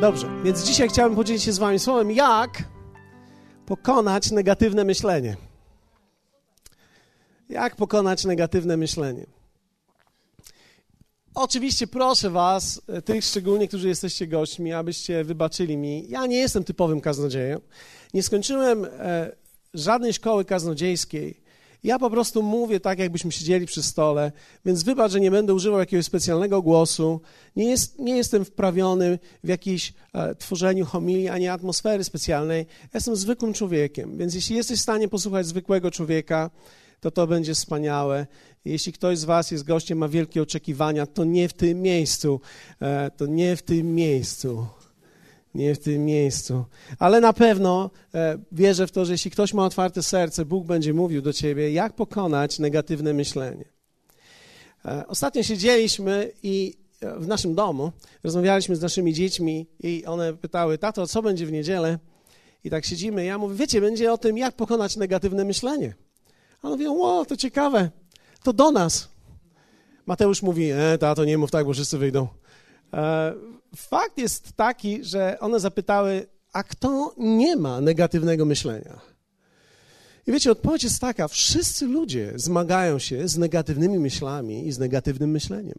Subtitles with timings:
[0.00, 2.64] Dobrze, więc dzisiaj chciałbym podzielić się z Wami słowem, jak
[3.66, 5.36] pokonać negatywne myślenie.
[7.48, 9.26] Jak pokonać negatywne myślenie?
[11.34, 16.08] Oczywiście proszę Was, e, tych szczególnie, którzy jesteście gośćmi, abyście wybaczyli mi.
[16.08, 17.60] Ja nie jestem typowym kaznodzieją.
[18.14, 19.32] Nie skończyłem e,
[19.74, 21.40] żadnej szkoły kaznodziejskiej.
[21.84, 24.32] Ja po prostu mówię tak, jakbyśmy siedzieli przy stole,
[24.64, 27.20] więc wybacz, że nie będę używał jakiegoś specjalnego głosu.
[27.56, 32.66] Nie, jest, nie jestem wprawiony w jakieś e, tworzeniu homilii ani atmosfery specjalnej.
[32.94, 36.50] Jestem zwykłym człowiekiem, więc jeśli jesteś w stanie posłuchać zwykłego człowieka,
[37.00, 38.26] to to będzie wspaniałe.
[38.64, 42.40] Jeśli ktoś z Was jest gościem, ma wielkie oczekiwania, to nie w tym miejscu.
[42.80, 44.66] E, to nie w tym miejscu
[45.56, 46.64] nie w tym miejscu.
[46.98, 50.94] Ale na pewno e, wierzę w to, że jeśli ktoś ma otwarte serce, Bóg będzie
[50.94, 53.64] mówił do ciebie, jak pokonać negatywne myślenie.
[54.84, 57.92] E, ostatnio siedzieliśmy i e, w naszym domu
[58.24, 61.98] rozmawialiśmy z naszymi dziećmi i one pytały, tato, co będzie w niedzielę?
[62.64, 65.94] I tak siedzimy, ja mówię, wiecie, będzie o tym, jak pokonać negatywne myślenie.
[66.62, 67.90] A mówią, o, to ciekawe,
[68.42, 69.08] to do nas.
[70.06, 72.28] Mateusz mówi, e, tato, nie mów tak, bo wszyscy wyjdą.
[72.94, 73.34] E,
[73.76, 79.00] fakt jest taki, że one zapytały, a kto nie ma negatywnego myślenia?
[80.26, 85.30] I wiecie, odpowiedź jest taka: wszyscy ludzie zmagają się z negatywnymi myślami i z negatywnym
[85.30, 85.78] myśleniem.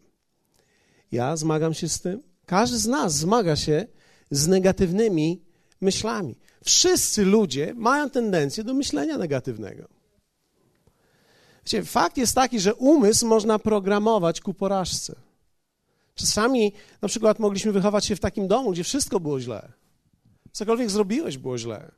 [1.11, 2.23] Ja zmagam się z tym.
[2.45, 3.85] Każdy z nas zmaga się
[4.31, 5.41] z negatywnymi
[5.81, 6.35] myślami.
[6.63, 9.87] Wszyscy ludzie mają tendencję do myślenia negatywnego.
[11.65, 15.15] Wiecie, fakt jest taki, że umysł można programować ku porażce.
[16.17, 19.71] Czasami na przykład mogliśmy wychować się w takim domu, gdzie wszystko było źle.
[20.51, 21.91] Cokolwiek zrobiłeś, było źle.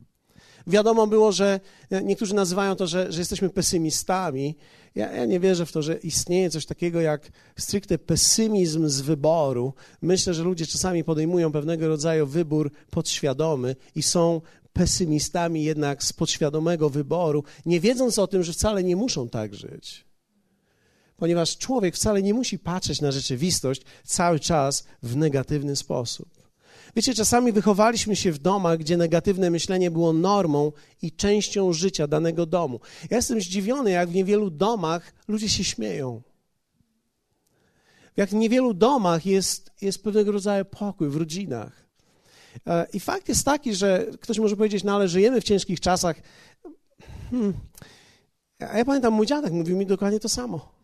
[0.67, 1.59] Wiadomo było, że
[2.03, 4.55] niektórzy nazywają to, że, że jesteśmy pesymistami.
[4.95, 9.73] Ja, ja, nie wierzę w to, że istnieje coś takiego jak stricte pesymizm z wyboru.
[10.01, 14.41] Myślę, że ludzie czasami podejmują pewnego rodzaju wybór podświadomy i są
[14.73, 20.08] pesymistami jednak z podświadomego wyboru, nie wiedząc o tym, że wcale nie muszą tak żyć
[21.19, 26.29] ponieważ człowiek wcale nie musi patrzeć na rzeczywistość cały czas w negatywny sposób.
[26.95, 30.71] Wiecie, czasami wychowaliśmy się w domach, gdzie negatywne myślenie było normą
[31.01, 32.79] i częścią życia danego domu.
[33.09, 36.21] Ja jestem zdziwiony, jak w niewielu domach ludzie się śmieją.
[38.17, 41.85] Jak w niewielu domach jest, jest pewnego rodzaju pokój w rodzinach.
[42.67, 46.15] E, I fakt jest taki, że ktoś może powiedzieć, no ale żyjemy w ciężkich czasach.
[47.31, 47.53] Hmm.
[48.59, 50.78] A ja pamiętam, mój dziadek mówił mi dokładnie to samo.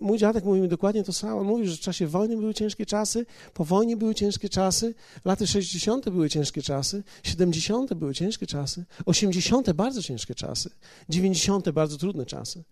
[0.00, 1.44] Mój dziadek mówił mi dokładnie to samo.
[1.44, 4.94] Mówił, że w czasie wojny były ciężkie czasy, po wojnie były ciężkie czasy,
[5.24, 6.10] lata 60.
[6.10, 7.94] były ciężkie czasy, 70.
[7.94, 9.72] były ciężkie czasy, 80.
[9.72, 10.70] bardzo ciężkie czasy,
[11.08, 11.70] 90.
[11.70, 12.64] bardzo trudne czasy.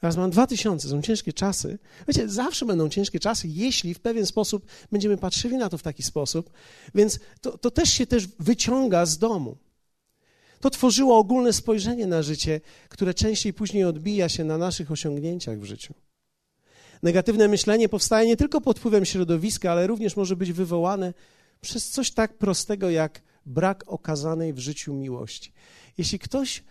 [0.00, 1.78] Teraz mam 2000, są ciężkie czasy.
[2.08, 6.02] Wiecie, zawsze będą ciężkie czasy, jeśli w pewien sposób będziemy patrzyli na to w taki
[6.02, 6.50] sposób.
[6.94, 9.56] Więc to, to też się też wyciąga z domu.
[10.60, 15.64] To tworzyło ogólne spojrzenie na życie, które częściej później odbija się na naszych osiągnięciach w
[15.64, 15.94] życiu.
[17.02, 21.14] Negatywne myślenie powstaje nie tylko pod wpływem środowiska, ale również może być wywołane
[21.60, 25.52] przez coś tak prostego jak brak okazanej w życiu miłości.
[25.98, 26.64] Jeśli ktoś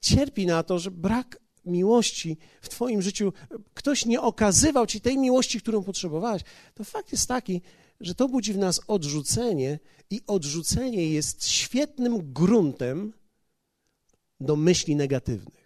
[0.00, 3.32] cierpi na to, że brak miłości w Twoim życiu,
[3.74, 6.42] ktoś nie okazywał Ci tej miłości, którą potrzebowałeś,
[6.74, 7.62] to fakt jest taki,
[8.00, 9.78] że to budzi w nas odrzucenie,
[10.12, 13.12] i odrzucenie jest świetnym gruntem
[14.40, 15.61] do myśli negatywnych.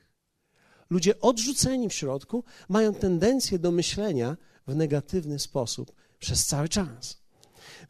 [0.91, 4.37] Ludzie odrzuceni w środku mają tendencję do myślenia
[4.67, 7.19] w negatywny sposób przez cały czas.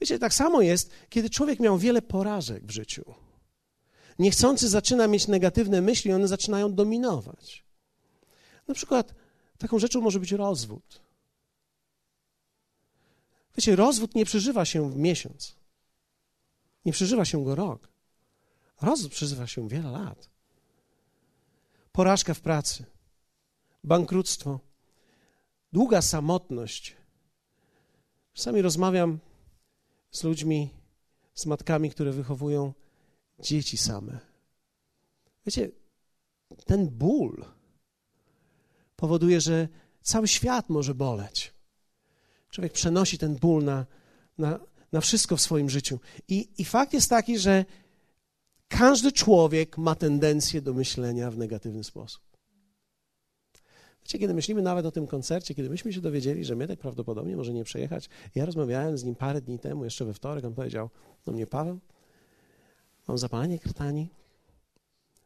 [0.00, 3.14] Wiecie, tak samo jest, kiedy człowiek miał wiele porażek w życiu.
[4.18, 7.64] Niechcący zaczyna mieć negatywne myśli, one zaczynają dominować.
[8.68, 9.14] Na przykład
[9.58, 11.00] taką rzeczą może być rozwód.
[13.56, 15.56] Wiecie, rozwód nie przeżywa się w miesiąc.
[16.84, 17.88] Nie przeżywa się go rok.
[18.80, 20.35] Rozwód przeżywa się wiele lat
[21.96, 22.84] porażka w pracy,
[23.84, 24.60] bankructwo,
[25.72, 26.96] długa samotność.
[28.32, 29.18] Czasami rozmawiam
[30.10, 30.70] z ludźmi,
[31.34, 32.72] z matkami, które wychowują
[33.38, 34.18] dzieci same.
[35.46, 35.70] Wiecie,
[36.64, 37.44] ten ból
[38.96, 39.68] powoduje, że
[40.02, 41.54] cały świat może boleć.
[42.50, 43.86] Człowiek przenosi ten ból na,
[44.38, 44.60] na,
[44.92, 46.00] na wszystko w swoim życiu.
[46.28, 47.64] I, I fakt jest taki, że
[48.68, 52.22] każdy człowiek ma tendencję do myślenia w negatywny sposób.
[54.02, 57.52] Wiecie, kiedy myślimy nawet o tym koncercie, kiedy myśmy się dowiedzieli, że Mietek prawdopodobnie może
[57.52, 60.90] nie przejechać, ja rozmawiałem z nim parę dni temu, jeszcze we wtorek, on powiedział
[61.24, 61.78] do mnie, Paweł,
[63.08, 64.08] mam zapalenie krtani,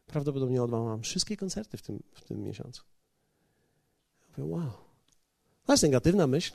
[0.07, 2.83] prawdopodobnie odwołam wszystkie koncerty w tym, w tym miesiącu.
[4.21, 4.71] Ja mówię, wow,
[5.65, 6.53] to jest negatywna myśl.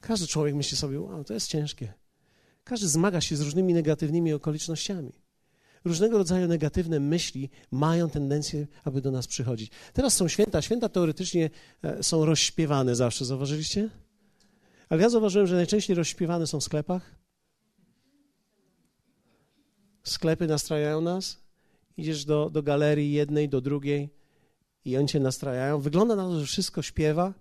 [0.00, 1.92] Każdy człowiek myśli sobie, wow, to jest ciężkie.
[2.64, 5.23] Każdy zmaga się z różnymi negatywnymi okolicznościami.
[5.84, 9.72] Różnego rodzaju negatywne myśli mają tendencję, aby do nas przychodzić.
[9.92, 10.62] Teraz są święta.
[10.62, 11.50] Święta teoretycznie
[11.82, 13.90] e, są rozśpiewane zawsze, zauważyliście?
[14.88, 17.14] Ale ja zauważyłem, że najczęściej rozśpiewane są w sklepach.
[20.02, 21.44] Sklepy nastrajają nas.
[21.96, 24.08] Idziesz do, do galerii jednej, do drugiej
[24.84, 25.80] i oni cię nastrajają.
[25.80, 27.34] Wygląda na to, że wszystko śpiewa,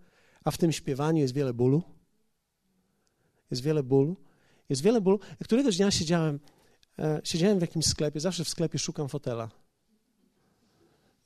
[0.43, 1.83] a w tym śpiewaniu jest wiele bólu.
[3.51, 4.15] Jest wiele bólu.
[4.69, 5.19] Jest wiele bólu.
[5.43, 6.39] Któregoś dnia siedziałem,
[7.23, 9.49] siedziałem w jakimś sklepie, zawsze w sklepie szukam fotela.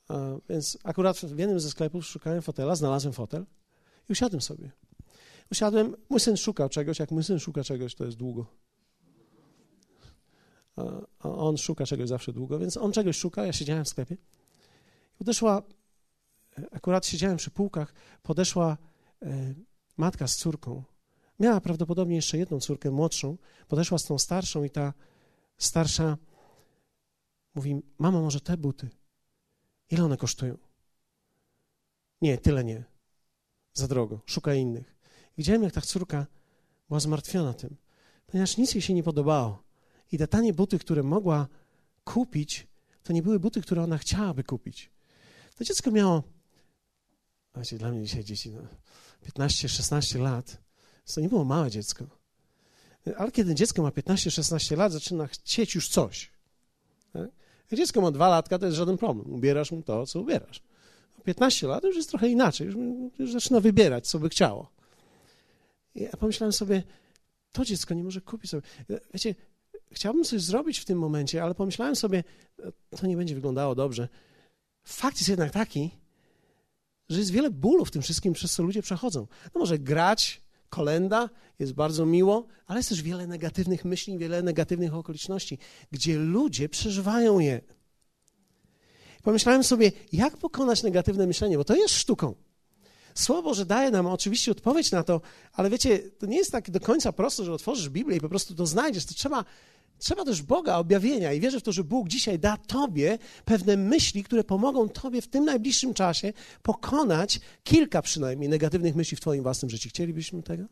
[0.10, 3.46] E, więc akurat w jednym ze sklepów szukałem fotela, znalazłem fotel
[4.10, 4.72] i usiadłem sobie.
[5.52, 8.46] Usiadłem, mój syn szukał czegoś, jak mój syn szuka czegoś, to jest długo.
[11.20, 14.18] A on szuka czegoś zawsze długo, więc on czegoś szuka, ja siedziałem w sklepie.
[15.18, 15.62] Podeszła,
[16.72, 17.94] akurat siedziałem przy półkach,
[18.24, 18.78] podeszła
[19.22, 19.54] e,
[19.98, 20.84] matka z córką.
[21.40, 23.38] Miała prawdopodobnie jeszcze jedną córkę, młodszą.
[23.68, 24.94] Podeszła z tą starszą i ta
[25.58, 26.18] starsza
[27.56, 28.90] mówi, mamo, może te buty?
[29.90, 30.58] Ile one kosztują?
[32.22, 32.84] Nie, tyle nie.
[33.74, 34.20] Za drogo.
[34.26, 34.96] Szuka innych.
[35.38, 36.26] Widziałem, jak ta córka
[36.88, 37.76] była zmartwiona tym,
[38.28, 39.64] ponieważ nic jej się nie podobało.
[40.12, 41.48] I te tanie buty, które mogła
[42.04, 42.68] kupić,
[43.04, 44.92] to nie były buty, które ona chciałaby kupić.
[45.56, 46.24] To dziecko miało,
[47.56, 48.62] wiecie, dla mnie dzisiaj dzieci, no,
[49.38, 50.58] 15-16 lat,
[51.14, 52.17] to nie było małe dziecko.
[53.18, 56.32] Ale kiedy dziecko ma 15-16 lat, zaczyna chcieć już coś.
[57.14, 57.30] Tak?
[57.74, 59.34] Dziecko ma dwa latka, to jest żaden problem.
[59.34, 60.62] Ubierasz mu to, co ubierasz.
[61.24, 62.76] 15 lat już jest trochę inaczej, już,
[63.20, 64.72] już zaczyna wybierać, co by chciało.
[65.96, 66.84] Ja pomyślałem sobie,
[67.52, 68.62] to dziecko nie może kupić sobie.
[69.14, 69.36] Wiecie,
[69.92, 72.24] chciałbym coś zrobić w tym momencie, ale pomyślałem sobie,
[72.90, 74.08] to nie będzie wyglądało dobrze.
[74.84, 75.92] Fakt jest jednak taki,
[77.10, 79.28] że jest wiele bólu w tym wszystkim, przez co ludzie przechodzą.
[79.56, 81.30] No może grać, kolenda,
[81.60, 85.58] jest bardzo miło, ale jest też wiele negatywnych myśli, wiele negatywnych okoliczności,
[85.92, 87.62] gdzie ludzie przeżywają je.
[89.24, 92.36] Pomyślałem sobie, jak pokonać negatywne myślenie, bo to jest sztuką.
[93.18, 95.22] Słowo, że daje nam oczywiście odpowiedź na to,
[95.54, 98.56] ale wiecie, to nie jest tak do końca prosto, że otworzysz Biblię i po prostu
[98.56, 99.06] to znajdziesz.
[99.06, 99.46] To trzeba,
[99.98, 104.24] trzeba też Boga, objawienia i wierzę w to, że Bóg dzisiaj da Tobie pewne myśli,
[104.24, 109.70] które pomogą Tobie w tym najbliższym czasie pokonać kilka przynajmniej negatywnych myśli w Twoim własnym
[109.70, 109.90] życiu.
[109.90, 110.64] Chcielibyśmy tego?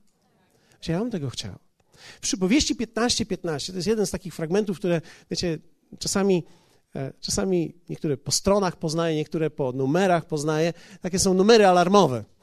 [0.87, 1.55] Ja bym tego chciał.
[1.97, 5.01] W przypowieści 15:15 15, to jest jeden z takich fragmentów, które,
[5.31, 5.57] wiecie,
[5.99, 6.43] czasami
[6.95, 10.73] e, Czasami niektóre po stronach poznaję, niektóre po numerach poznaję.
[11.01, 12.34] Takie są numery alarmowe.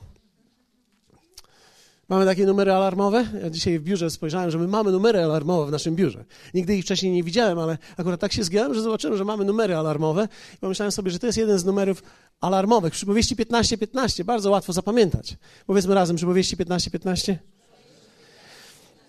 [2.08, 3.26] Mamy takie numery alarmowe?
[3.43, 6.25] Ja dzisiaj w biurze spojrzałem, że my mamy numery alarmowe w naszym biurze.
[6.54, 9.76] Nigdy ich wcześniej nie widziałem, ale akurat tak się zgiąłem, że zobaczyłem, że mamy numery
[9.76, 12.02] alarmowe i pomyślałem sobie, że to jest jeden z numerów
[12.40, 12.93] alarmowych.
[12.93, 14.25] Przypowieści 15-15, 15.
[14.25, 15.37] bardzo łatwo zapamiętać.
[15.66, 16.90] Powiedzmy razem, przypowieści 15-15.
[16.90, 17.38] 15.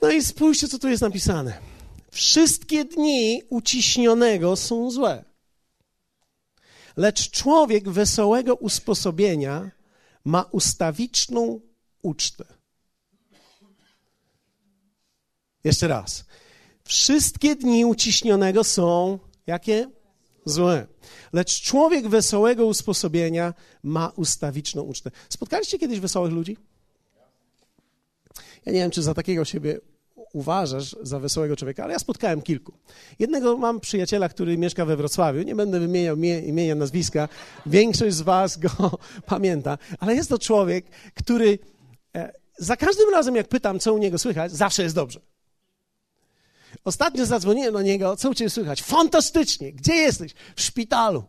[0.02, 1.58] No i spójrzcie, co tu jest napisane.
[2.12, 5.24] Wszystkie dni uciśnionego są złe.
[6.98, 9.72] Lecz człowiek wesołego usposobienia
[10.26, 11.60] ma ustawiczną
[12.02, 12.46] ucztę.
[15.64, 16.26] Jeszcze raz.
[16.84, 19.90] Wszystkie dni uciśnionego są jakie?
[20.46, 20.88] Złe.
[21.34, 25.12] Lecz człowiek wesołego usposobienia ma ustawiczną ucztę.
[25.30, 26.58] Spotkaliście kiedyś wesołych ludzi?
[28.66, 29.80] Ja nie wiem, czy za takiego siebie
[30.34, 32.74] uważasz za wesołego człowieka, ale ja spotkałem kilku.
[33.20, 37.30] Jednego mam przyjaciela, który mieszka we Wrocławiu, nie będę wymieniał imienia, nazwiska,
[37.66, 38.70] większość z was go
[39.26, 41.60] pamięta, ale jest to człowiek, który
[42.16, 45.33] e, za każdym razem, jak pytam, co u niego słychać, zawsze jest dobrze.
[46.84, 48.84] Ostatnio zadzwoniłem do niego, co u ciebie słychać?
[48.84, 50.34] Fantastycznie, gdzie jesteś?
[50.56, 51.24] W szpitalu.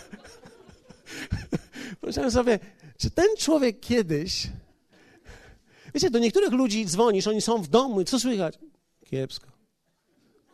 [2.00, 2.58] Pomyślałem sobie,
[2.98, 4.46] czy ten człowiek kiedyś.
[5.94, 8.58] Wiecie, do niektórych ludzi dzwonisz, oni są w domu i co słychać?
[9.06, 9.46] Kiepsko.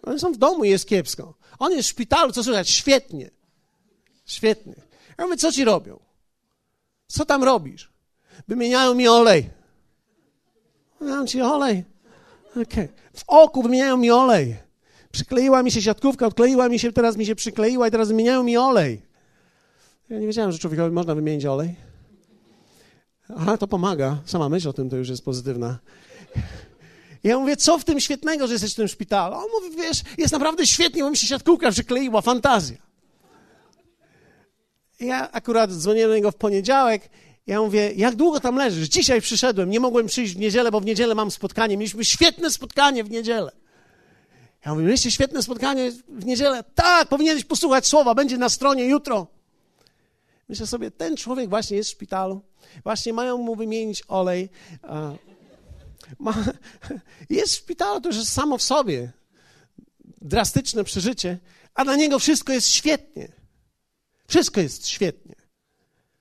[0.02, 1.34] Oni są w domu i jest kiepsko.
[1.58, 2.70] On jest w szpitalu, co słychać?
[2.70, 3.30] Świetnie.
[4.26, 4.74] Świetnie.
[5.18, 6.00] Ja mówię, co ci robią?
[7.06, 7.92] Co tam robisz?
[8.48, 9.50] Wymieniają mi olej.
[11.00, 11.84] Wymieniają ci olej.
[12.62, 12.88] Okay.
[13.16, 14.56] W oku wymieniają mi olej.
[15.12, 18.56] Przykleiła mi się siatkówka, odkleiła mi się, teraz mi się przykleiła i teraz wymieniają mi
[18.56, 19.02] olej.
[20.10, 21.74] Ja nie wiedziałem, że człowiekowi można wymienić olej.
[23.36, 24.18] Aha, to pomaga.
[24.24, 25.78] Sama myśl o tym to już jest pozytywna.
[27.24, 29.34] Ja mówię, co w tym świetnego, że jesteś w tym szpitalu?
[29.34, 32.76] On mówi, wiesz, jest naprawdę świetnie, bo mi się siatkówka przykleiła, fantazja.
[35.00, 37.10] Ja akurat dzwoniłem do niego w poniedziałek
[37.46, 38.88] ja mówię, jak długo tam leżysz?
[38.88, 41.76] Dzisiaj przyszedłem, nie mogłem przyjść w niedzielę, bo w niedzielę mam spotkanie.
[41.76, 43.52] Mieliśmy świetne spotkanie w niedzielę.
[44.66, 46.64] Ja mówię, mieliście świetne spotkanie w niedzielę?
[46.74, 49.26] Tak, powinieneś posłuchać słowa, będzie na stronie jutro.
[50.48, 52.42] Myślę sobie, ten człowiek właśnie jest w szpitalu,
[52.82, 54.48] właśnie mają mu wymienić olej.
[57.30, 59.12] jest w szpitalu, to już jest samo w sobie
[60.20, 61.38] drastyczne przeżycie,
[61.74, 63.28] a dla niego wszystko jest świetnie.
[64.28, 65.35] Wszystko jest świetnie.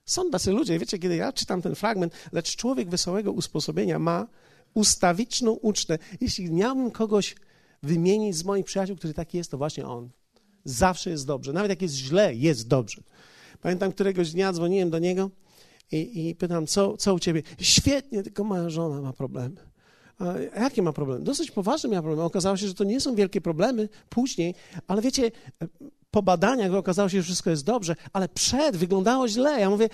[0.06, 4.26] Są tacy ludzie, wiecie, kiedy ja czytam ten fragment, lecz człowiek wesołego usposobienia ma
[4.74, 5.98] ustawiczną ucztę.
[6.20, 7.34] Jeśli miałbym kogoś
[7.82, 10.08] wymienić z moich przyjaciół, który taki jest, to właśnie on.
[10.64, 11.52] Zawsze jest dobrze.
[11.52, 13.02] Nawet jak jest źle, jest dobrze.
[13.60, 15.30] Pamiętam, któregoś dnia dzwoniłem do niego
[15.92, 17.42] i, i pytam, co, co u ciebie?
[17.60, 19.56] Świetnie, tylko moja żona ma problemy.
[20.18, 21.24] A jakie ma problemy?
[21.24, 22.26] Dosyć poważne miała problemy.
[22.26, 24.54] Okazało się, że to nie są wielkie problemy później,
[24.86, 25.30] ale wiecie,
[26.16, 29.60] po badaniach okazało się, że wszystko jest dobrze, ale przed wyglądało źle.
[29.60, 29.88] Ja mówię,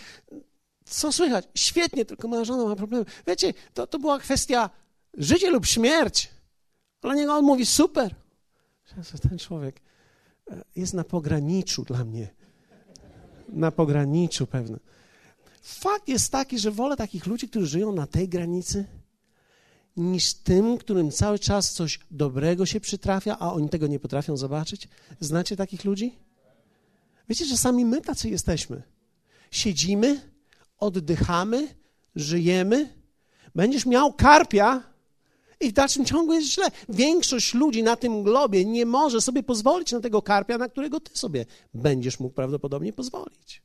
[0.85, 1.49] co słychać?
[1.55, 3.05] Świetnie, tylko moja żona ma problemy.
[3.27, 4.71] Wiecie, to, to była kwestia
[5.15, 6.31] życie lub śmierć.
[7.03, 8.15] Ale niego on mówi, super.
[9.29, 9.81] Ten człowiek
[10.51, 12.29] e, jest na pograniczu dla mnie.
[13.49, 14.79] Na pograniczu pewne.
[15.63, 18.85] Fakt jest taki, że wolę takich ludzi, którzy żyją na tej granicy,
[19.97, 24.89] niż tym, którym cały czas coś dobrego się przytrafia, a oni tego nie potrafią zobaczyć.
[25.21, 26.19] Znacie takich ludzi?
[27.29, 28.83] Wiecie, że sami my tacy jesteśmy.
[29.51, 30.21] Siedzimy,
[30.79, 31.69] oddychamy,
[32.17, 32.95] żyjemy.
[33.55, 34.83] Będziesz miał karpia
[35.61, 36.65] i w dalszym ciągu jest źle.
[36.89, 41.19] Większość ludzi na tym globie nie może sobie pozwolić na tego karpia, na którego ty
[41.19, 43.63] sobie będziesz mógł prawdopodobnie pozwolić.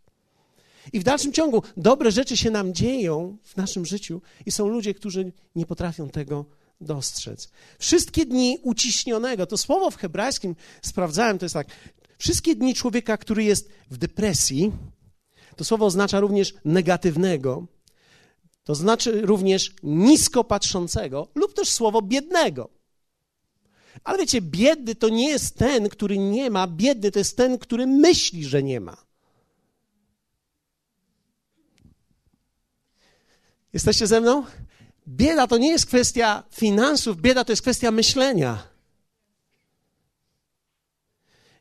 [0.94, 4.94] I w dalszym ciągu dobre rzeczy się nam dzieją w naszym życiu i są ludzie,
[4.94, 6.46] którzy nie potrafią tego
[6.82, 7.50] dostrzec.
[7.80, 11.68] Wszystkie dni uciśnionego, to słowo w hebrajskim sprawdzałem, to jest tak,
[12.18, 14.72] wszystkie dni człowieka, który jest w depresji,
[15.56, 17.68] to słowo oznacza również negatywnego,
[18.64, 22.70] to znaczy również nisko patrzącego lub też słowo biednego.
[24.04, 27.88] Ale wiecie, biedny to nie jest ten, który nie ma, biedny to jest ten, który
[27.88, 29.07] myśli, że nie ma.
[33.78, 34.46] Jesteście ze mną?
[35.08, 38.68] Bieda to nie jest kwestia finansów, bieda to jest kwestia myślenia.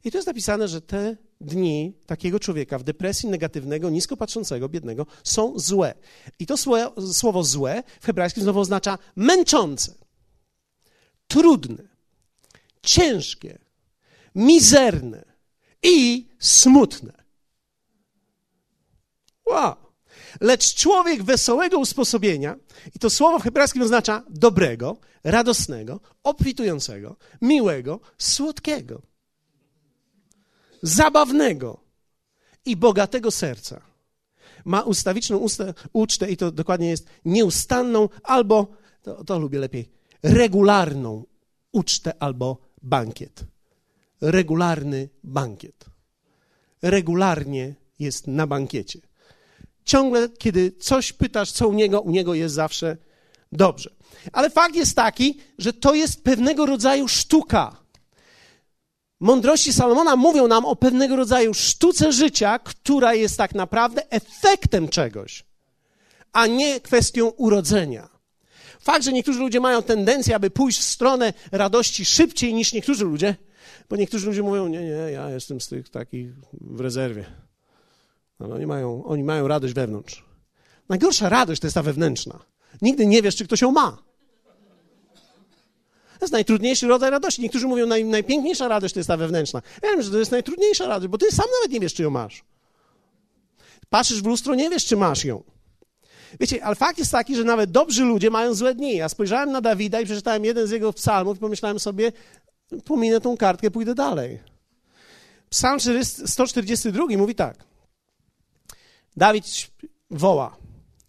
[0.05, 5.07] I tu jest napisane, że te dni takiego człowieka w depresji negatywnego, nisko patrzącego, biednego
[5.25, 5.95] są złe.
[6.39, 6.57] I to
[7.13, 9.95] słowo, złe w hebrajskim znowu oznacza męczące,
[11.29, 11.89] trudne,
[12.83, 13.59] ciężkie,
[14.35, 15.25] mizerne
[15.83, 17.13] i smutne.
[19.47, 19.86] Wow!
[20.41, 22.57] Lecz człowiek wesołego usposobienia,
[22.95, 29.03] i to słowo w hebrajskim oznacza dobrego, radosnego, obfitującego, miłego, słodkiego,
[30.83, 31.81] zabawnego
[32.65, 33.81] i bogatego serca.
[34.65, 38.67] Ma ustawiczną usta, ucztę i to dokładnie jest nieustanną albo,
[39.03, 39.89] to, to lubię lepiej,
[40.23, 41.25] regularną
[41.73, 43.45] ucztę albo bankiet.
[44.21, 45.85] Regularny bankiet.
[46.83, 49.01] Regularnie jest na bankiecie
[49.87, 52.97] ciągle, kiedy coś pytasz, co u niego, u niego jest zawsze
[53.53, 53.91] dobrze.
[54.33, 57.77] Ale fakt jest taki, że to jest pewnego rodzaju sztuka.
[59.21, 65.45] Mądrości Salomona mówią nam o pewnego rodzaju sztuce życia, która jest tak naprawdę efektem czegoś,
[66.33, 68.09] a nie kwestią urodzenia.
[68.81, 73.37] Fakt, że niektórzy ludzie mają tendencję, aby pójść w stronę radości szybciej niż niektórzy ludzie,
[73.89, 77.46] bo niektórzy ludzie mówią, nie, nie, ja jestem z tych takich w rezerwie.
[78.41, 80.25] No, oni, mają, oni mają radość wewnątrz.
[80.89, 82.39] Najgorsza radość to jest ta wewnętrzna.
[82.83, 84.07] Nigdy nie wiesz, czy ktoś ją ma.
[86.19, 87.43] To jest najtrudniejszy rodzaj radości.
[87.43, 89.63] Niektórzy mówią, naj, najpiękniejsza radość to jest ta wewnętrzna.
[89.83, 92.11] Ja wiem, że to jest najtrudniejsza radość, bo ty sam nawet nie wiesz, czy ją
[92.11, 92.45] masz.
[93.91, 95.43] Patrzysz w lustro, nie wiesz, czy masz ją.
[96.41, 98.97] Wiecie, ale fakt jest taki, że nawet dobrzy ludzie mają złe dni.
[98.97, 102.13] Ja spojrzałem na Dawida i przeczytałem jeden z jego psalmów i pomyślałem sobie,
[102.85, 104.39] pominę tą kartkę, pójdę dalej.
[105.51, 105.79] Psalm
[106.27, 107.57] 142 mówi tak.
[109.17, 109.45] Dawid
[110.11, 110.57] woła.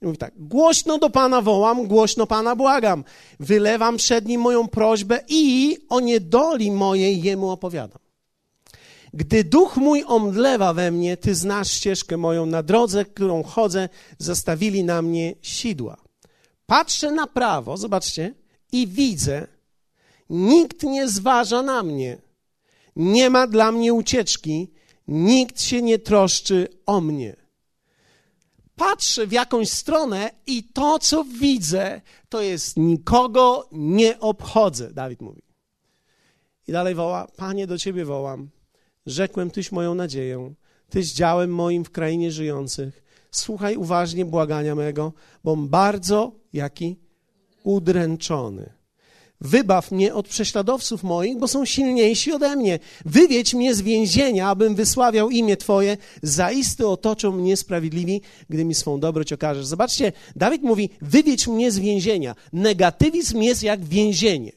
[0.02, 3.04] Mówi tak, głośno do Pana wołam, głośno Pana błagam.
[3.40, 8.00] Wylewam przed Nim moją prośbę i o niedoli mojej Jemu opowiadam.
[9.14, 14.84] Gdy duch mój omdlewa we mnie, Ty znasz ścieżkę moją na drodze, którą chodzę, zastawili
[14.84, 15.98] na mnie sidła.
[16.66, 18.34] Patrzę na prawo, zobaczcie,
[18.72, 19.48] i widzę,
[20.30, 22.18] nikt nie zważa na mnie.
[22.96, 24.72] Nie ma dla mnie ucieczki,
[25.08, 27.47] nikt się nie troszczy o mnie
[28.78, 35.42] patrzę w jakąś stronę i to, co widzę, to jest nikogo nie obchodzę, Dawid mówi.
[36.68, 38.50] I dalej woła, Panie, do Ciebie wołam.
[39.06, 40.54] Rzekłem, Tyś moją nadzieję,
[40.90, 43.04] Tyś działem moim w krainie żyjących.
[43.32, 47.00] Słuchaj uważnie błagania mego, bom bardzo, jaki?
[47.64, 48.77] Udręczony.
[49.42, 52.80] Wybaw mnie od prześladowców moich, bo są silniejsi ode mnie.
[53.06, 55.98] Wywiedź mnie z więzienia, abym wysławiał imię Twoje.
[56.22, 59.66] Zaiste otoczą mnie sprawiedliwi, gdy mi swą dobroć okażesz.
[59.66, 62.36] Zobaczcie, Dawid mówi, wywiedź mnie z więzienia.
[62.54, 64.52] Negatywizm jest jak więzienie.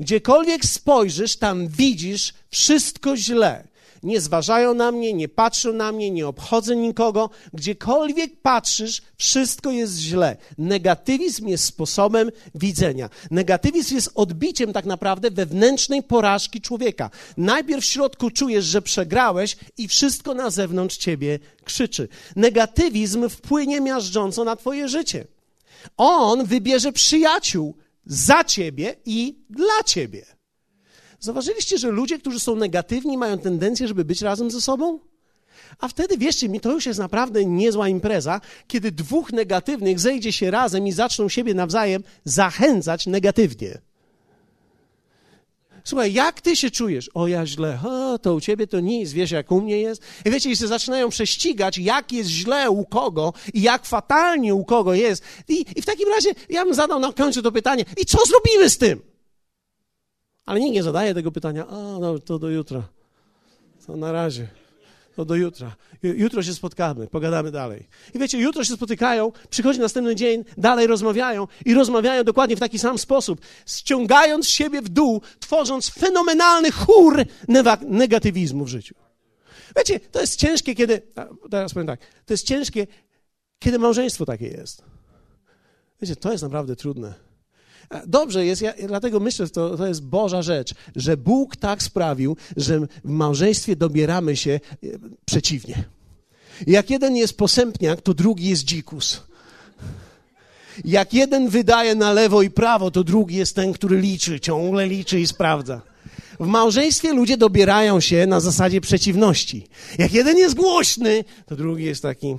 [0.00, 3.73] Gdziekolwiek spojrzysz, tam widzisz wszystko źle
[4.04, 7.30] nie zważają na mnie, nie patrzą na mnie, nie obchodzę nikogo.
[7.52, 10.36] Gdziekolwiek patrzysz, wszystko jest źle.
[10.58, 13.10] Negatywizm jest sposobem widzenia.
[13.30, 17.10] Negatywizm jest odbiciem tak naprawdę wewnętrznej porażki człowieka.
[17.36, 22.08] Najpierw w środku czujesz, że przegrałeś i wszystko na zewnątrz ciebie krzyczy.
[22.36, 25.26] Negatywizm wpłynie miażdżąco na twoje życie.
[25.96, 30.34] On wybierze przyjaciół za ciebie i dla ciebie.
[31.24, 34.98] Zauważyliście, że ludzie, którzy są negatywni, mają tendencję, żeby być razem ze sobą?
[35.78, 40.50] A wtedy, wierzcie mi, to już jest naprawdę niezła impreza, kiedy dwóch negatywnych zejdzie się
[40.50, 43.78] razem i zaczną siebie nawzajem zachęcać negatywnie.
[45.84, 47.10] Słuchaj, jak ty się czujesz?
[47.14, 47.78] O, ja źle.
[47.84, 50.02] O, to u ciebie to nic, wiesz, jak u mnie jest.
[50.24, 54.64] I wiecie, i się zaczynają prześcigać, jak jest źle u kogo i jak fatalnie u
[54.64, 55.22] kogo jest.
[55.48, 58.70] I, I w takim razie ja bym zadał na końcu to pytanie, i co zrobimy
[58.70, 59.13] z tym?
[60.46, 62.82] Ale nikt nie zadaje tego pytania, a no to do jutra.
[63.86, 64.48] To na razie.
[65.16, 65.76] To do jutra.
[66.02, 67.88] Jutro się spotkamy, pogadamy dalej.
[68.14, 72.78] I wiecie, jutro się spotykają, przychodzi następny dzień, dalej rozmawiają i rozmawiają dokładnie w taki
[72.78, 77.24] sam sposób, ściągając siebie w dół, tworząc fenomenalny chór
[77.82, 78.94] negatywizmu w życiu.
[79.76, 81.02] Wiecie, to jest ciężkie, kiedy.
[81.50, 82.00] Teraz powiem tak.
[82.26, 82.86] To jest ciężkie,
[83.58, 84.82] kiedy małżeństwo takie jest.
[86.02, 87.14] Wiecie, to jest naprawdę trudne.
[88.06, 92.36] Dobrze jest, ja, dlatego myślę, że to, to jest Boża rzecz, że Bóg tak sprawił,
[92.56, 94.86] że w małżeństwie dobieramy się e,
[95.24, 95.84] przeciwnie.
[96.66, 99.22] Jak jeden jest posępniak, to drugi jest dzikus.
[100.84, 105.20] Jak jeden wydaje na lewo i prawo, to drugi jest ten, który liczy, ciągle liczy
[105.20, 105.80] i sprawdza.
[106.40, 109.66] W małżeństwie ludzie dobierają się na zasadzie przeciwności.
[109.98, 112.36] Jak jeden jest głośny, to drugi jest taki.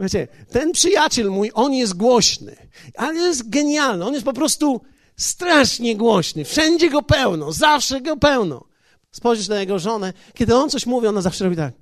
[0.00, 2.56] Wiecie, ten przyjaciel mój, on jest głośny,
[2.96, 4.04] ale jest genialny.
[4.04, 4.80] On jest po prostu
[5.16, 6.44] strasznie głośny.
[6.44, 8.64] Wszędzie go pełno, zawsze go pełno.
[9.10, 11.74] Spojrzysz na jego żonę, kiedy on coś mówi, ona zawsze robi tak.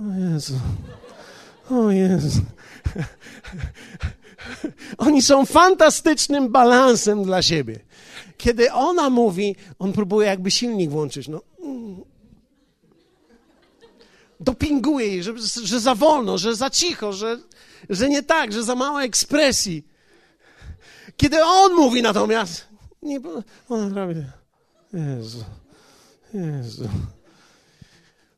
[0.00, 0.54] O Jezu,
[1.70, 2.40] o Jezu.
[4.98, 7.80] Oni są fantastycznym balansem dla siebie.
[8.36, 11.28] Kiedy ona mówi, on próbuje jakby silnik włączyć.
[11.28, 11.40] No,
[14.44, 15.32] dopinguje jej, że,
[15.64, 17.38] że za wolno, że za cicho, że,
[17.90, 19.86] że nie tak, że za mało ekspresji.
[21.16, 22.68] Kiedy on mówi natomiast,
[23.02, 23.20] nie,
[23.68, 24.14] on robi,
[24.92, 25.44] Jezu,
[26.34, 26.88] Jezu.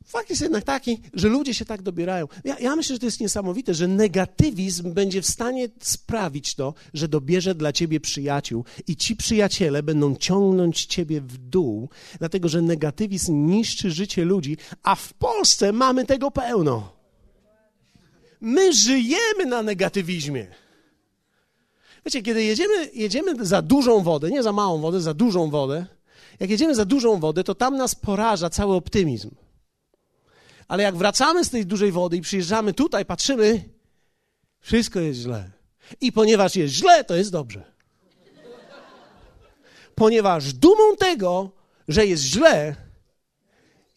[0.06, 2.28] Fakt jest jednak taki, że ludzie się tak dobierają.
[2.44, 7.08] Ja, ja, myślę, że to jest niesamowite, że negatywizm będzie w stanie sprawić to, że
[7.08, 11.88] dobierze dla ciebie przyjaciół i ci przyjaciele będą ciągnąć ciebie w dół,
[12.18, 16.92] dlatego że negatywizm niszczy życie ludzi, a w Polsce mamy tego pełno.
[18.40, 20.46] My żyjemy na negatywizmie.
[22.04, 25.86] Wiecie, kiedy jedziemy, jedziemy za dużą wodę, nie za małą wodę, za dużą wodę,
[26.40, 29.30] jak jedziemy za dużą wodę, to tam nas poraża cały optymizm.
[30.68, 33.68] Ale jak wracamy z tej dużej wody i przyjeżdżamy tutaj, patrzymy,
[34.61, 35.50] wszystko jest źle.
[36.00, 37.72] I ponieważ jest źle, to jest dobrze.
[39.94, 41.50] Ponieważ dumą tego,
[41.88, 42.76] że jest źle,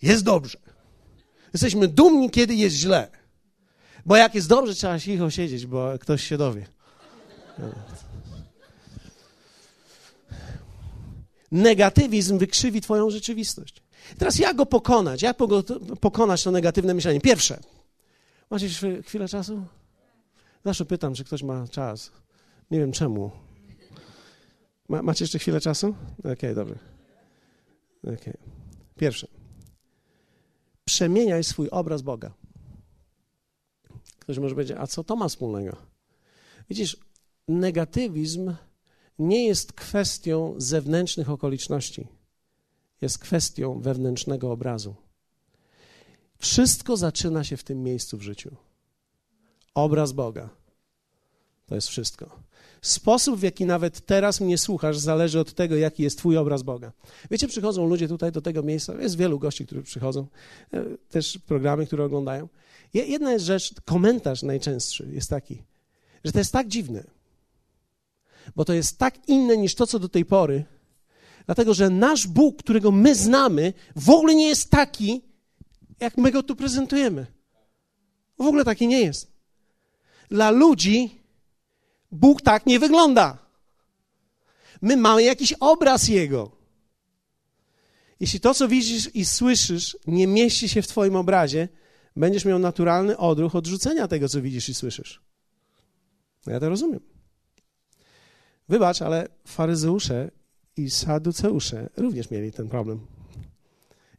[0.02, 0.58] jest dobrze.
[1.54, 3.12] Jesteśmy dumni, kiedy jest źle.
[4.06, 6.68] Bo jak jest dobrze, trzeba cicho siedzieć, bo ktoś się dowie.
[11.52, 13.84] Negatywizm wykrzywi Twoją rzeczywistość.
[14.18, 15.22] Teraz jak go pokonać?
[15.22, 15.38] Jak
[16.02, 17.22] pokonać to negatywne myślenie?
[17.22, 17.60] Pierwsze,
[18.50, 18.70] macie
[19.04, 19.66] chwilę czasu?
[20.66, 22.12] Zawsze pytam, czy ktoś ma czas.
[22.72, 23.32] Nie wiem czemu.
[24.90, 25.96] Ma, macie jeszcze chwilę czasu?
[26.20, 26.76] Okej, okay, dobrze.
[28.04, 28.38] Okay.
[28.98, 29.28] Pierwsze.
[30.86, 32.32] Przemieniaj swój obraz Boga.
[34.20, 35.78] Ktoś może powiedzieć, a co to ma wspólnego?
[36.70, 36.98] Widzisz,
[37.48, 38.56] negatywizm
[39.20, 42.08] nie jest kwestią zewnętrznych okoliczności
[43.02, 44.96] jest kwestią wewnętrznego obrazu.
[46.38, 48.56] Wszystko zaczyna się w tym miejscu w życiu.
[49.74, 50.50] Obraz Boga.
[51.66, 52.40] To jest wszystko.
[52.82, 56.92] Sposób, w jaki nawet teraz mnie słuchasz, zależy od tego, jaki jest Twój obraz Boga.
[57.32, 60.28] Wiecie, przychodzą ludzie tutaj do tego miejsca, jest wielu gości, którzy przychodzą,
[60.74, 62.48] e, też programy, które oglądają.
[62.94, 65.64] Jedna jest rzecz, komentarz najczęstszy jest taki,
[66.24, 67.04] że to jest tak dziwne,
[68.56, 70.66] bo to jest tak inne niż to, co do tej pory,
[71.50, 75.22] Dlatego, że nasz Bóg, którego my znamy, w ogóle nie jest taki,
[76.00, 77.26] jak my go tu prezentujemy.
[78.38, 79.32] W ogóle taki nie jest.
[80.30, 81.22] Dla ludzi
[82.12, 83.38] Bóg tak nie wygląda.
[84.82, 86.52] My mamy jakiś obraz Jego.
[88.20, 91.68] Jeśli to, co widzisz i słyszysz, nie mieści się w Twoim obrazie,
[92.16, 95.22] będziesz miał naturalny odruch odrzucenia tego, co widzisz i słyszysz.
[96.46, 97.00] No ja to rozumiem.
[98.68, 100.39] Wybacz, ale faryzeusze
[100.80, 103.08] i saduceusze również mieli ten problem.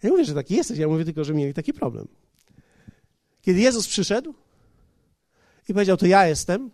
[0.02, 2.08] Ja mówię, że taki jesteś, ja mówię tylko, że mieli taki problem.
[3.42, 4.34] Kiedy Jezus przyszedł
[5.68, 6.70] i powiedział, to ja jestem,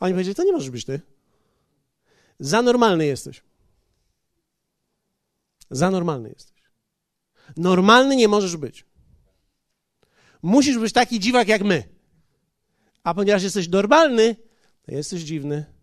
[0.00, 1.00] oni powiedzieli, to nie możesz być ty.
[2.38, 3.42] Za normalny jesteś.
[5.70, 6.56] Za normalny jesteś.
[7.56, 8.84] Normalny nie możesz być.
[10.42, 11.84] Musisz być taki dziwak jak my.
[13.02, 14.36] A ponieważ jesteś normalny,
[14.82, 15.75] to jesteś dziwny.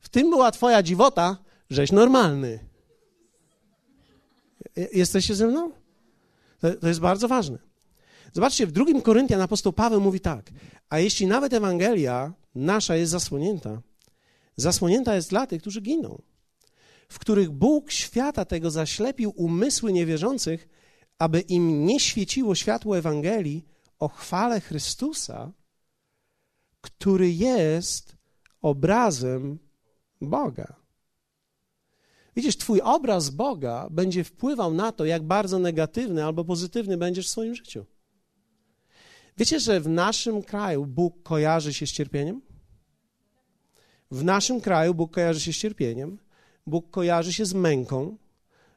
[0.00, 1.36] W tym była twoja dziwota,
[1.70, 2.58] żeś normalny.
[4.92, 5.72] Jesteście ze mną?
[6.80, 7.58] To, jest bardzo ważne.
[8.32, 10.50] Zobaczcie, w drugim Koryntian apostoł Paweł mówi tak,
[10.88, 13.82] a jeśli nawet Ewangelia nasza jest zasłonięta,
[14.56, 16.22] zasłonięta jest dla tych, którzy giną,
[17.08, 20.68] w których Bóg świata tego zaślepił umysły niewierzących,
[21.18, 23.64] aby im nie świeciło światło Ewangelii
[23.98, 25.52] o chwale Chrystusa,
[26.80, 28.16] który jest
[28.62, 29.58] obrazem
[30.20, 30.76] Boga.
[32.36, 37.30] Widzisz, Twój obraz Boga będzie wpływał na to, jak bardzo negatywny albo pozytywny będziesz w
[37.30, 37.84] swoim życiu.
[39.36, 42.42] Wiecie, że w naszym kraju Bóg kojarzy się z cierpieniem?
[44.10, 46.18] W naszym kraju Bóg kojarzy się z cierpieniem,
[46.66, 48.16] Bóg kojarzy się z męką,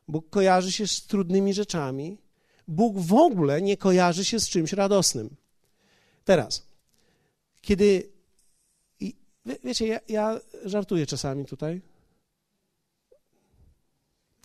[0.07, 2.17] Bóg kojarzy się z trudnymi rzeczami.
[2.67, 5.35] Bóg w ogóle nie kojarzy się z czymś radosnym.
[6.25, 6.67] Teraz,
[7.61, 8.12] kiedy.
[9.45, 11.81] Wie, wiecie, ja, ja żartuję czasami tutaj.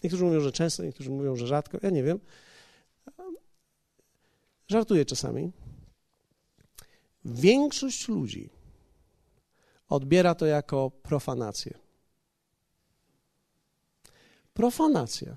[0.05, 1.79] Niektórzy mówią, że często, niektórzy mówią, że rzadko.
[1.83, 2.21] Ja nie wiem.
[4.69, 5.53] Żartuję czasami.
[7.25, 8.51] Większość ludzi
[9.89, 11.79] odbiera to jako profanację.
[14.55, 15.37] Profanacja.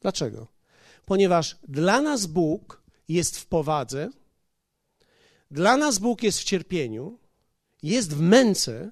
[0.00, 0.46] Dlaczego?
[1.06, 4.10] Ponieważ dla nas Bóg jest w powadze,
[5.50, 7.18] dla nas Bóg jest w cierpieniu,
[7.82, 8.90] jest w męce,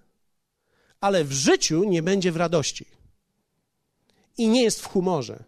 [1.00, 2.86] ale w życiu nie będzie w radości.
[4.38, 5.44] I nie jest w humorze.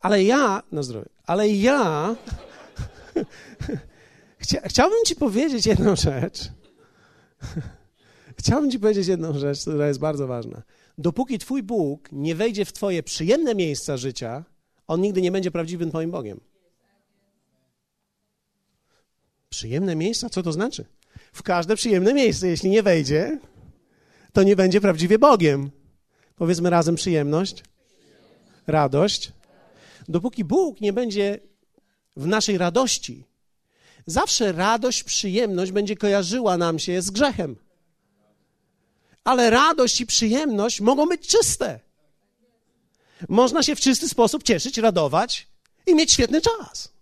[0.00, 2.16] Ale ja, na zdrowie, ale ja
[4.38, 6.38] Chcia, chciałbym Ci powiedzieć jedną rzecz.
[8.38, 10.62] Chciałbym Ci powiedzieć jedną rzecz, która jest bardzo ważna.
[10.98, 14.44] Dopóki Twój Bóg nie wejdzie w Twoje przyjemne miejsca życia,
[14.86, 16.40] On nigdy nie będzie prawdziwym Twoim Bogiem.
[19.48, 20.30] Przyjemne miejsca?
[20.30, 20.84] Co to znaczy?
[21.32, 23.38] W każde przyjemne miejsce, jeśli nie wejdzie,
[24.32, 25.70] to nie będzie prawdziwie Bogiem.
[26.36, 27.64] Powiedzmy razem przyjemność,
[28.66, 29.32] radość.
[30.08, 31.40] Dopóki Bóg nie będzie
[32.16, 33.24] w naszej radości,
[34.06, 37.56] zawsze radość, przyjemność będzie kojarzyła nam się z grzechem.
[39.24, 41.80] Ale radość i przyjemność mogą być czyste.
[43.28, 45.48] Można się w czysty sposób cieszyć, radować
[45.86, 46.92] i mieć świetny czas.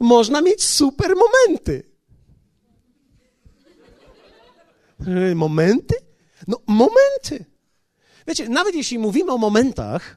[0.00, 1.93] Można mieć super momenty.
[5.34, 5.94] Momenty?
[6.48, 7.44] No, momenty.
[8.26, 10.16] Wiecie, nawet jeśli mówimy o momentach,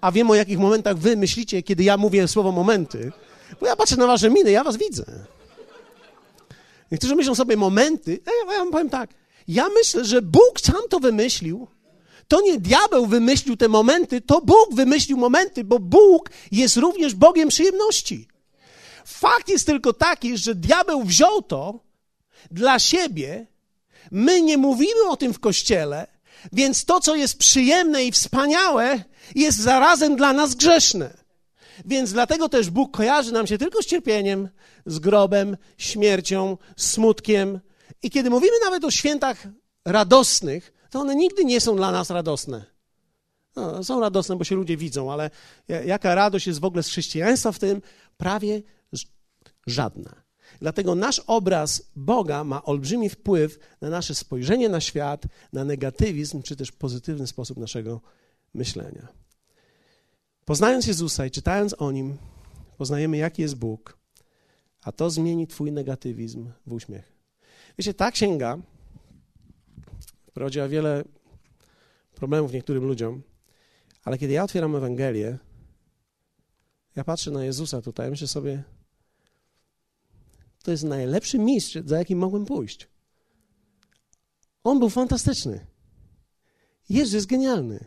[0.00, 3.12] a wiem o jakich momentach wy myślicie, kiedy ja mówię słowo momenty,
[3.60, 5.04] bo ja patrzę na wasze miny, ja was widzę.
[6.92, 8.20] Niektórzy myślą sobie momenty.
[8.48, 9.10] Ja wam powiem tak.
[9.48, 11.68] Ja myślę, że Bóg sam to wymyślił.
[12.28, 17.48] To nie diabeł wymyślił te momenty, to Bóg wymyślił momenty, bo Bóg jest również Bogiem
[17.48, 18.28] przyjemności.
[19.04, 21.80] Fakt jest tylko taki, że diabeł wziął to
[22.50, 23.46] dla siebie.
[24.12, 26.06] My nie mówimy o tym w kościele,
[26.52, 31.16] więc to, co jest przyjemne i wspaniałe, jest zarazem dla nas grzeszne.
[31.84, 34.48] Więc dlatego też Bóg kojarzy nam się tylko z cierpieniem,
[34.86, 37.60] z grobem, śmiercią, smutkiem.
[38.02, 39.48] I kiedy mówimy nawet o świętach
[39.84, 42.64] radosnych, to one nigdy nie są dla nas radosne.
[43.56, 45.30] No, są radosne, bo się ludzie widzą, ale
[45.86, 47.82] jaka radość jest w ogóle z chrześcijaństwa w tym?
[48.16, 48.62] Prawie
[49.66, 50.21] żadna.
[50.62, 56.56] Dlatego nasz obraz Boga ma olbrzymi wpływ na nasze spojrzenie na świat, na negatywizm, czy
[56.56, 58.00] też pozytywny sposób naszego
[58.54, 59.08] myślenia.
[60.44, 62.18] Poznając Jezusa i czytając o Nim,
[62.78, 63.98] poznajemy, jaki jest Bóg,
[64.82, 67.12] a to zmieni Twój negatywizm w uśmiech.
[67.78, 68.58] Wiecie, ta księga
[70.26, 71.04] wprowadziła wiele
[72.14, 73.22] problemów niektórym ludziom,
[74.04, 75.38] ale kiedy ja otwieram Ewangelię,
[76.96, 78.62] ja patrzę na Jezusa tutaj, myślę sobie,
[80.62, 82.88] to jest najlepszy mistrz, za jakim mogłem pójść.
[84.64, 85.66] On był fantastyczny.
[86.88, 87.84] Jezus jest genialny.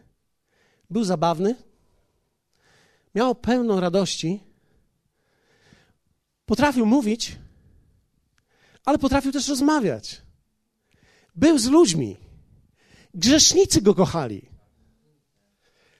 [0.89, 1.55] Był zabawny,
[3.15, 4.43] miał pełną radości,
[6.45, 7.37] potrafił mówić,
[8.85, 10.21] ale potrafił też rozmawiać.
[11.35, 12.17] Był z ludźmi.
[13.13, 14.49] grzesznicy go kochali.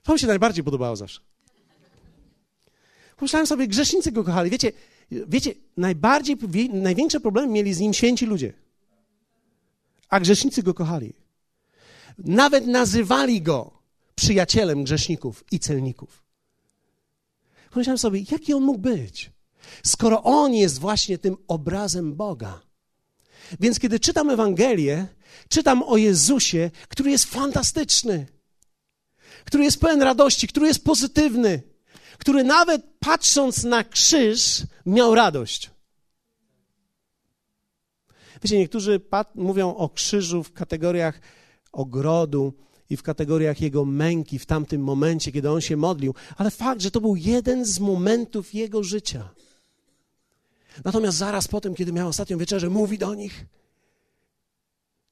[0.04, 1.22] To mi się najbardziej podobało zawsze.
[3.18, 4.50] Pomyślałem sobie, grzesznicy go kochali.
[4.50, 4.72] Wiecie,
[5.12, 6.38] wiecie najbardziej,
[6.74, 8.54] największe problemy mieli z nim święci ludzie.
[10.10, 11.14] A grzesznicy go kochali.
[12.18, 13.72] Nawet nazywali go
[14.16, 16.24] przyjacielem grzeszników i celników.
[17.70, 19.32] Pomyślałem sobie, jaki on mógł być,
[19.84, 22.62] skoro on jest właśnie tym obrazem Boga.
[23.60, 25.08] Więc kiedy czytam Ewangelię,
[25.50, 28.28] czytam o Jezusie, który jest fantastyczny,
[29.46, 31.62] który jest pełen radości, który jest pozytywny,
[32.18, 35.72] który nawet patrząc na krzyż miał radość.
[38.44, 39.02] Wiecie, niektórzy
[39.36, 41.20] mówią o krzyżu w kategoriach
[41.72, 42.54] ogrodu
[42.90, 46.92] i w kategoriach jego męki w tamtym momencie, kiedy on się modlił, ale fakt, że
[46.92, 49.30] to był jeden z momentów jego życia.
[50.84, 53.46] Natomiast zaraz potem, kiedy miał ostatnią wieczerzę, mówi do nich: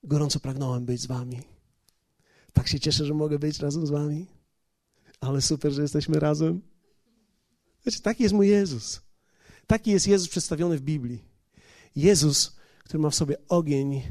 [0.04, 1.42] Gorąco pragnąłem być z wami.
[2.54, 4.28] Tak się cieszę, że mogę być razem z wami.
[5.20, 6.62] Ale super, że jesteśmy razem.
[7.86, 9.02] Wiecie, taki jest mój Jezus.
[9.68, 11.24] Taki jest Jezus przedstawiony w Biblii.
[11.96, 14.02] Jezus, który ma w sobie ogień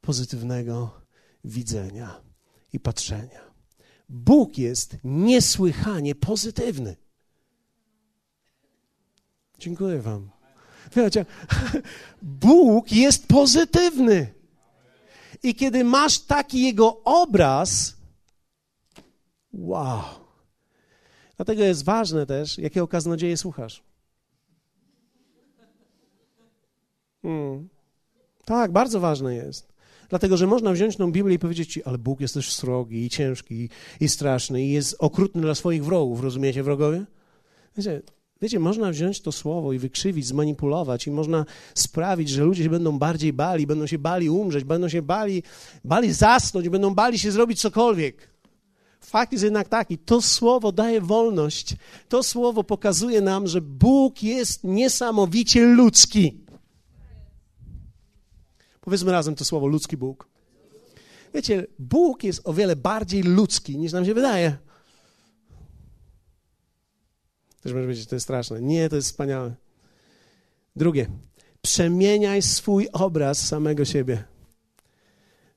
[0.00, 1.00] pozytywnego
[1.44, 2.20] widzenia
[2.72, 3.40] i patrzenia.
[4.08, 6.96] Bóg jest niesłychanie pozytywny.
[9.58, 10.30] Dziękuję Wam.
[10.96, 11.26] Wiecie,
[12.22, 14.34] Bóg jest pozytywny.
[15.42, 17.94] I kiedy masz taki Jego obraz,
[19.52, 20.27] wow.
[21.38, 23.82] Dlatego jest ważne też, jakiego kaznodzieje słuchasz.
[27.22, 27.68] Hmm.
[28.44, 29.72] Tak, bardzo ważne jest.
[30.08, 33.10] Dlatego, że można wziąć tą Biblię i powiedzieć ci, ale Bóg jest też srogi i
[33.10, 33.68] ciężki
[34.00, 36.20] i straszny i jest okrutny dla swoich wrogów.
[36.20, 37.04] Rozumiecie, wrogowie?
[37.76, 38.02] Wiecie,
[38.42, 42.98] wiecie, można wziąć to słowo i wykrzywić, zmanipulować i można sprawić, że ludzie się będą
[42.98, 45.42] bardziej bali, będą się bali umrzeć, będą się bali,
[45.84, 48.37] bali zasnąć, będą bali się zrobić cokolwiek.
[49.08, 51.76] Fakt jest jednak taki, to słowo daje wolność.
[52.08, 56.44] To słowo pokazuje nam, że Bóg jest niesamowicie ludzki.
[58.80, 60.28] Powiedzmy razem to słowo ludzki Bóg.
[61.34, 64.56] Wiecie, Bóg jest o wiele bardziej ludzki niż nam się wydaje.
[67.60, 68.62] Też może powiedzieć, to jest straszne.
[68.62, 69.54] Nie, to jest wspaniałe.
[70.76, 71.10] Drugie,
[71.62, 74.24] przemieniaj swój obraz samego siebie.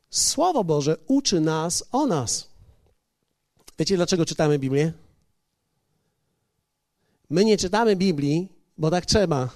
[0.10, 2.51] Słowo Boże uczy nas o nas.
[3.80, 4.94] Wiecie, dlaczego czytamy Biblię?
[7.30, 9.50] My nie czytamy Biblii, bo tak trzeba.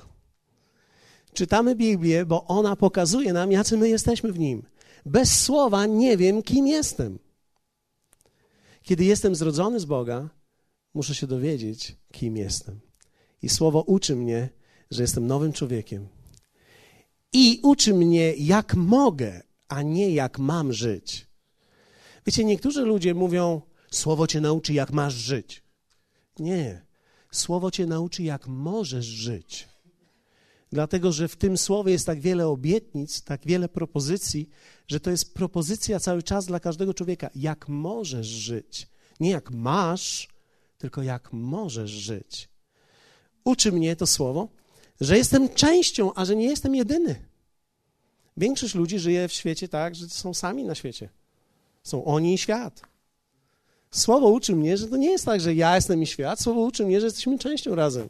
[1.34, 4.64] Czytamy Biblię, bo ona pokazuje nam, jacy my jesteśmy w nim.
[5.06, 7.20] Bez słowa nie wiem, kim jestem.
[8.84, 10.30] Kiedy jestem zrodzony z Boga,
[10.94, 12.80] muszę się dowiedzieć, kim jestem.
[13.42, 14.50] I słowo uczy mnie,
[14.92, 16.08] że jestem nowym człowiekiem.
[17.34, 21.28] I uczy mnie, jak mogę, a nie jak mam żyć.
[22.26, 23.62] Wiecie, niektórzy ludzie mówią,
[23.96, 25.64] słowo cię nauczy, jak masz żyć.
[26.40, 26.86] Nie.
[27.32, 29.68] Słowo cię nauczy, jak możesz żyć.
[30.72, 34.50] Dlatego, że w tym słowie jest tak wiele obietnic, tak wiele propozycji,
[34.88, 37.30] że to jest propozycja cały czas dla każdego człowieka.
[37.36, 38.88] Jak możesz żyć?
[39.20, 40.28] Nie jak masz,
[40.78, 42.50] tylko jak możesz żyć.
[43.44, 44.48] Uczy mnie to słowo,
[45.02, 47.26] że jestem częścią, a że nie jestem jedyny.
[48.38, 51.10] Większość ludzi żyje w świecie tak, że są sami na świecie.
[51.84, 52.95] Są oni i świat.
[53.96, 56.42] Słowo uczy mnie, że to nie jest tak, że ja jestem i świat.
[56.42, 58.10] Słowo uczy mnie, że jesteśmy częścią razem.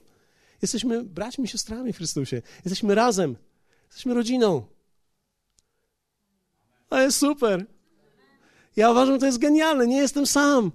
[0.62, 2.41] Jesteśmy braćmi siostrami w Chrystusie.
[2.65, 3.36] Jesteśmy razem.
[3.88, 4.65] Jesteśmy rodziną.
[6.89, 7.65] To jest super.
[8.76, 9.88] Ja uważam, że to jest genialne.
[9.88, 10.71] Nie jestem sam.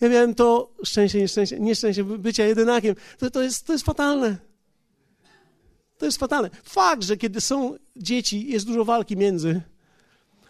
[0.00, 2.94] Ja miałem to szczęście, nieszczęście, nieszczęście bycia jedynakiem.
[3.18, 4.36] To, to, jest, to jest fatalne.
[5.98, 6.50] To jest fatalne.
[6.64, 9.62] Fakt, że kiedy są dzieci, jest dużo walki między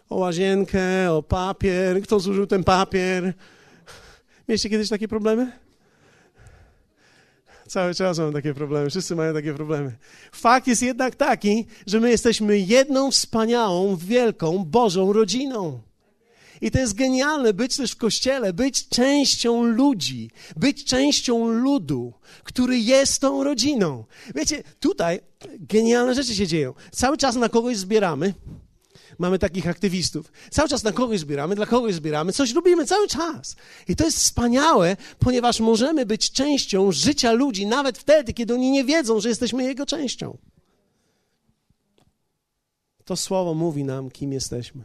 [0.09, 3.35] o łazienkę, o papier, kto zużył ten papier.
[4.49, 5.53] Mieliście kiedyś takie problemy?
[7.69, 9.97] Cały czas mam takie problemy, wszyscy mają takie problemy.
[10.33, 15.81] Fakt jest jednak taki, że my jesteśmy jedną wspaniałą, wielką, Bożą rodziną.
[16.61, 22.13] I to jest genialne być też w kościele, być częścią ludzi, być częścią ludu,
[22.45, 24.05] który jest tą rodziną.
[24.35, 25.21] Wiecie, tutaj
[25.61, 26.75] genialne rzeczy się dzieją.
[26.91, 28.35] Cały czas na kogoś zbieramy
[29.19, 30.33] mamy takich aktywistów.
[30.51, 33.57] Cały czas na kogoś zbieramy, dla kogoś zbieramy, coś robimy cały czas.
[33.89, 38.85] I to jest wspaniałe, ponieważ możemy być częścią życia ludzi, nawet wtedy, kiedy oni nie
[38.85, 40.39] wiedzą, że jesteśmy jego częścią.
[43.05, 44.85] To słowo mówi nam, kim jesteśmy.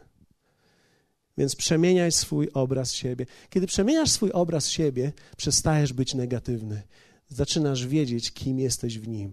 [1.38, 3.26] Więc przemieniaj swój obraz siebie.
[3.50, 6.82] Kiedy przemieniasz swój obraz siebie, przestajesz być negatywny.
[7.28, 9.32] Zaczynasz wiedzieć, kim jesteś w nim.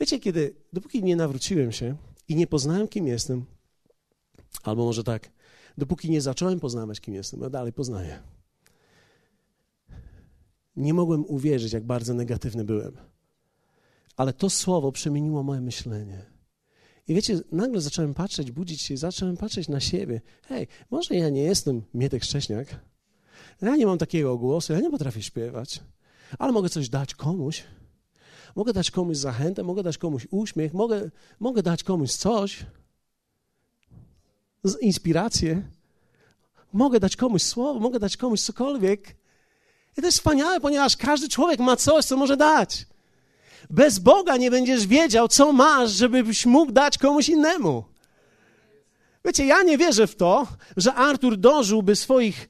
[0.00, 1.96] Wiecie, kiedy, dopóki nie nawróciłem się
[2.28, 3.44] i nie poznałem, kim jestem,
[4.62, 5.30] Albo może tak,
[5.78, 8.22] dopóki nie zacząłem poznawać, kim jestem, a dalej poznaję.
[10.76, 12.96] Nie mogłem uwierzyć, jak bardzo negatywny byłem.
[14.16, 16.26] Ale to słowo przemieniło moje myślenie.
[17.08, 20.20] I wiecie, nagle zacząłem patrzeć, budzić się, zacząłem patrzeć na siebie.
[20.48, 22.80] Hej, może ja nie jestem Mietek Szcześniak,
[23.62, 25.80] ja nie mam takiego głosu, ja nie potrafię śpiewać,
[26.38, 27.64] ale mogę coś dać komuś.
[28.56, 32.66] Mogę dać komuś zachętę, mogę dać komuś uśmiech, mogę, mogę dać komuś coś,
[34.80, 35.62] inspirację.
[36.72, 39.16] Mogę dać komuś słowo, mogę dać komuś cokolwiek.
[39.96, 42.86] I to jest wspaniałe, ponieważ każdy człowiek ma coś, co może dać.
[43.70, 47.84] Bez Boga nie będziesz wiedział, co masz, żebyś mógł dać komuś innemu.
[49.24, 52.48] Wiecie, ja nie wierzę w to, że Artur dożyłby swoich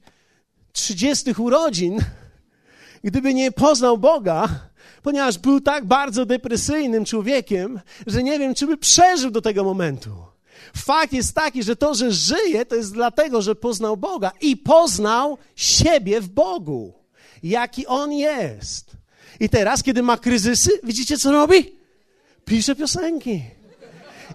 [0.71, 1.99] 30 urodzin,
[3.03, 4.49] gdyby nie poznał Boga,
[5.03, 10.09] ponieważ był tak bardzo depresyjnym człowiekiem, że nie wiem, czy by przeżył do tego momentu.
[10.77, 15.37] Fakt jest taki, że to, że żyje, to jest dlatego, że poznał Boga i poznał
[15.55, 16.93] siebie w Bogu,
[17.43, 18.91] jaki On jest.
[19.39, 21.75] I teraz, kiedy ma kryzysy, widzicie, co robi?
[22.45, 23.56] Pisze piosenki.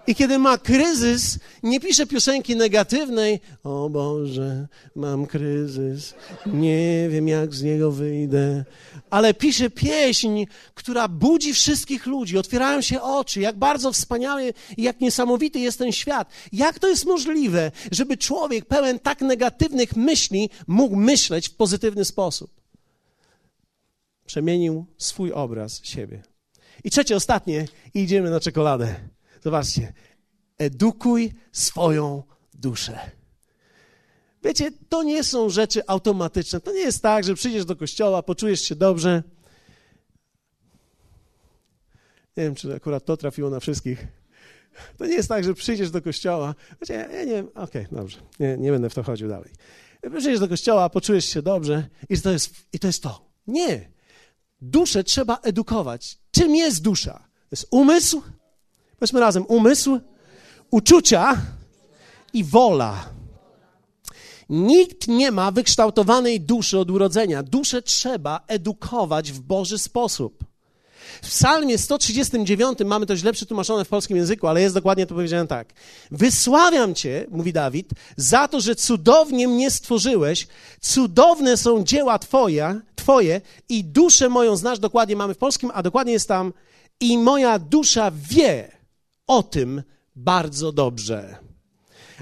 [0.07, 3.41] I kiedy ma kryzys, nie pisze piosenki negatywnej.
[3.65, 6.15] O Boże, mam kryzys,
[6.47, 8.65] nie wiem jak z niego wyjdę.
[9.11, 12.39] Ale pisze pieśń, która budzi wszystkich ludzi.
[12.39, 16.31] Otwierają się oczy, jak bardzo wspaniały i jak niesamowity jest ten świat.
[16.53, 22.51] Jak to jest możliwe, żeby człowiek pełen tak negatywnych myśli mógł myśleć w pozytywny sposób?
[24.27, 26.23] Przemienił swój obraz siebie.
[26.85, 28.95] I trzecie, ostatnie, idziemy na czekoladę.
[29.43, 29.93] Zobaczcie,
[30.59, 32.23] edukuj swoją
[32.55, 33.11] duszę.
[34.45, 36.61] Wiecie, to nie są rzeczy automatyczne.
[36.61, 39.23] To nie jest tak, że przyjdziesz do kościoła, poczujesz się dobrze.
[42.37, 44.07] Nie wiem, czy akurat to trafiło na wszystkich.
[44.99, 46.55] To nie jest tak, że przyjdziesz do kościoła.
[46.81, 49.51] Wiecie, ja nie wiem, okej, okay, dobrze, nie, nie będę w to chodził dalej.
[50.03, 53.31] Przyjdziesz do kościoła, poczujesz się dobrze i to jest, i to, jest to.
[53.47, 53.91] Nie.
[54.61, 56.19] Duszę trzeba edukować.
[56.31, 57.13] Czym jest dusza?
[57.19, 58.23] To jest umysł,
[59.03, 60.01] Weźmy razem umysł,
[60.71, 61.37] uczucia
[62.33, 63.05] i wola.
[64.49, 67.43] Nikt nie ma wykształtowanej duszy od urodzenia.
[67.43, 70.45] Duszę trzeba edukować w Boży sposób.
[71.23, 75.47] W psalmie 139 mamy to źle przetłumaczone w polskim języku, ale jest dokładnie to powiedziane
[75.47, 75.73] tak.
[76.11, 80.47] Wysławiam Cię, mówi Dawid, za to, że cudownie mnie stworzyłeś,
[80.81, 86.13] cudowne są dzieła Twoje, twoje i duszę moją znasz, dokładnie mamy w polskim, a dokładnie
[86.13, 86.53] jest tam
[87.01, 88.82] i moja dusza wie,
[89.33, 89.83] o tym
[90.17, 91.37] bardzo dobrze.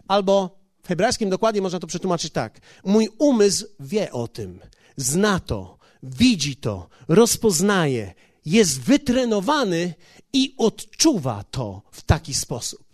[0.08, 2.60] Albo w hebrajskim dokładnie można to przetłumaczyć tak.
[2.84, 4.60] Mój umysł wie o tym,
[4.96, 9.94] zna to, widzi to, rozpoznaje, jest wytrenowany
[10.32, 12.84] i odczuwa to w taki sposób.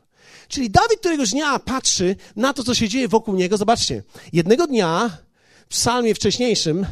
[0.49, 3.57] Czyli Dawid któregoś dnia patrzy na to, co się dzieje wokół niego.
[3.57, 4.03] Zobaczcie,
[4.33, 5.19] jednego dnia
[5.67, 6.87] w psalmie wcześniejszym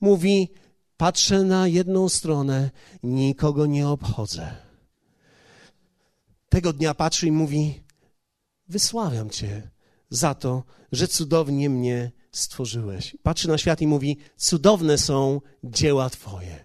[0.00, 0.48] mówi:
[0.96, 2.70] Patrzę na jedną stronę,
[3.02, 4.69] nikogo nie obchodzę
[6.50, 7.82] tego dnia patrzy i mówi:
[8.68, 9.70] Wysławiam Cię
[10.10, 13.16] za to, że cudownie mnie stworzyłeś.
[13.22, 16.64] Patrzy na świat i mówi: Cudowne są dzieła Twoje.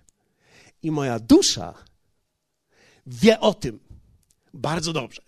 [0.84, 1.74] I moja dusza
[3.08, 3.80] wie o tym
[4.54, 5.21] bardzo dobrze.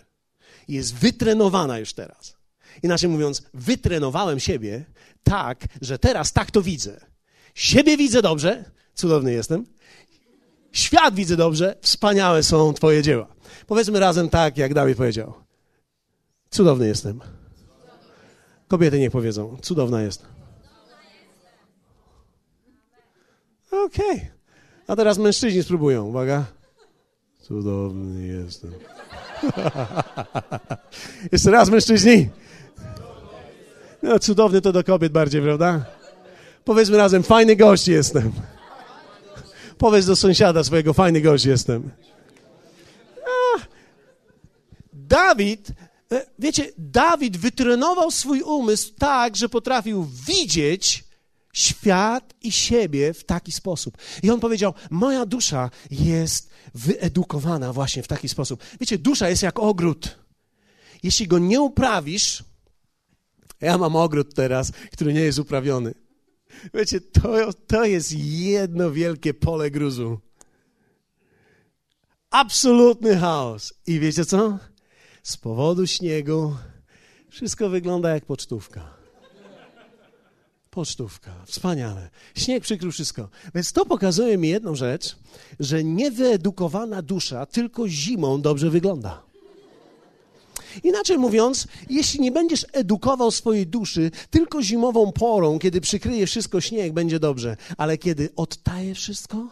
[0.68, 2.38] Jest wytrenowana już teraz.
[2.84, 4.86] Inaczej mówiąc, wytrenowałem siebie
[5.24, 7.06] tak, że teraz tak to widzę.
[7.56, 9.66] Siebie widzę dobrze, cudowny jestem.
[10.72, 13.37] Świat widzę dobrze, wspaniałe są Twoje dzieła.
[13.68, 15.34] Powiedzmy razem tak, jak Dawid powiedział.
[16.50, 17.20] Cudowny jestem.
[18.68, 19.58] Kobiety niech powiedzą.
[19.62, 20.26] Cudowna jest.
[23.72, 24.16] Okej.
[24.16, 24.32] Okay.
[24.88, 26.06] A teraz mężczyźni spróbują.
[26.06, 26.46] Uwaga.
[27.40, 28.72] Cudowny jestem.
[31.32, 32.30] Jeszcze raz, mężczyźni.
[34.04, 35.86] No, cudowny to do kobiet bardziej, prawda?
[36.64, 38.32] Powiedzmy razem, fajny gość jestem.
[39.78, 41.92] Powiedz do sąsiada swojego, fajny gość jestem.
[45.08, 45.72] Dawid,
[46.12, 51.04] e, wiecie, Dawid wytrenował swój umysł tak, że potrafił widzieć
[51.54, 53.98] świat i siebie w taki sposób.
[54.24, 58.64] I on powiedział: Moja dusza jest wyedukowana właśnie w taki sposób.
[58.80, 60.18] Wiecie, dusza jest jak ogród.
[61.04, 62.44] Jeśli go nie uprawisz,
[63.62, 65.94] ja mam ogród teraz, który nie jest uprawiony.
[66.74, 70.20] Wiecie, to, to jest jedno wielkie pole gruzu.
[72.30, 73.74] Absolutny chaos.
[73.88, 74.60] I wiecie co?
[75.28, 76.56] Z powodu śniegu
[77.30, 78.98] wszystko wygląda jak pocztówka.
[80.70, 82.10] Pocztówka, wspaniale.
[82.36, 83.30] Śnieg przykrył wszystko.
[83.56, 85.16] Więc to pokazuje mi jedną rzecz,
[85.60, 89.24] że niewyedukowana dusza tylko zimą dobrze wygląda.
[90.84, 96.94] Inaczej mówiąc, jeśli nie będziesz edukował swojej duszy tylko zimową porą, kiedy przykryje wszystko śnieg,
[96.94, 99.50] będzie dobrze, ale kiedy odtaje wszystko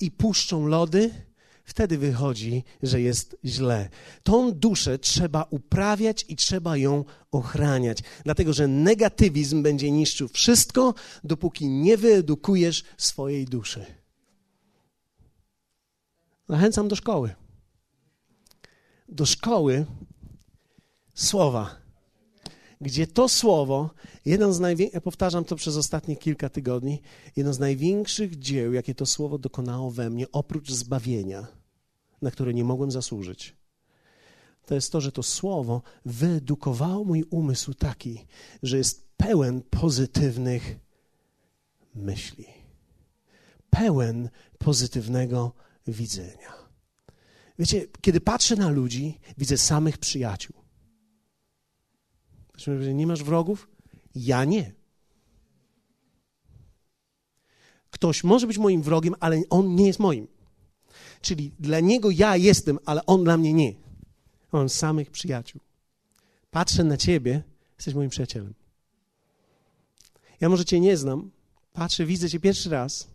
[0.00, 1.29] i puszczą lody,
[1.70, 3.88] wtedy wychodzi, że jest źle.
[4.22, 10.94] Tą duszę trzeba uprawiać i trzeba ją ochraniać, dlatego że negatywizm będzie niszczył wszystko,
[11.24, 13.86] dopóki nie wyedukujesz swojej duszy.
[16.48, 17.34] Zachęcam do szkoły.
[19.08, 19.86] Do szkoły
[21.14, 21.76] słowa,
[22.80, 23.90] gdzie to słowo,
[24.24, 27.02] jeden z największych, ja powtarzam to przez ostatnie kilka tygodni,
[27.36, 31.59] jedno z największych dzieł, jakie to słowo dokonało we mnie, oprócz zbawienia,
[32.22, 33.56] na które nie mogłem zasłużyć,
[34.66, 38.26] to jest to, że to słowo wyedukowało mój umysł taki,
[38.62, 40.76] że jest pełen pozytywnych
[41.94, 42.46] myśli,
[43.70, 45.52] pełen pozytywnego
[45.86, 46.52] widzenia.
[47.58, 50.56] Wiecie, kiedy patrzę na ludzi, widzę samych przyjaciół.
[52.94, 53.68] Nie masz wrogów?
[54.14, 54.72] Ja nie.
[57.90, 60.28] Ktoś może być moim wrogiem, ale on nie jest moim.
[61.20, 63.74] Czyli dla niego ja jestem, ale on dla mnie nie.
[64.52, 65.60] Mam samych przyjaciół.
[66.50, 67.42] Patrzę na ciebie,
[67.76, 68.54] jesteś moim przyjacielem.
[70.40, 71.30] Ja może cię nie znam,
[71.72, 73.08] patrzę, widzę cię pierwszy raz,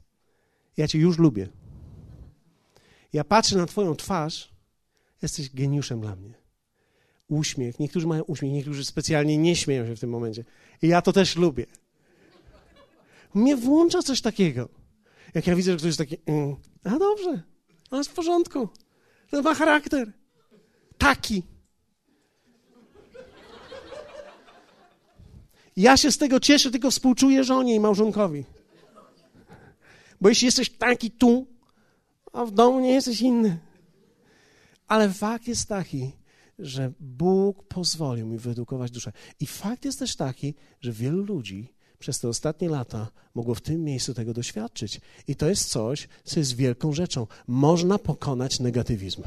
[0.77, 1.49] ja cię już lubię.
[3.13, 4.51] Ja patrzę na Twoją twarz,
[5.21, 6.33] jesteś geniuszem dla mnie.
[7.27, 7.79] Uśmiech.
[7.79, 10.45] Niektórzy mają uśmiech, niektórzy specjalnie nie śmieją się w tym momencie.
[10.81, 11.65] I ja to też lubię.
[13.33, 14.69] Mnie włącza coś takiego.
[15.33, 17.43] Jak ja widzę, że ktoś jest taki, mm, a dobrze,
[17.91, 18.69] a jest w porządku.
[19.31, 20.13] To ma charakter.
[20.97, 21.43] Taki.
[25.77, 28.45] Ja się z tego cieszę, tylko współczuję żonie i małżonkowi.
[30.21, 31.47] Bo jeśli jesteś taki tu,
[32.33, 33.59] a w domu nie jesteś inny.
[34.87, 36.11] Ale fakt jest taki,
[36.59, 39.11] że Bóg pozwolił mi wyedukować duszę.
[39.39, 43.83] I fakt jest też taki, że wielu ludzi przez te ostatnie lata mogło w tym
[43.83, 45.01] miejscu tego doświadczyć.
[45.27, 47.27] I to jest coś, co jest wielką rzeczą.
[47.47, 49.21] Można pokonać negatywizm.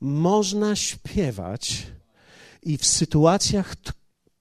[0.00, 1.86] Można śpiewać
[2.62, 3.76] i w sytuacjach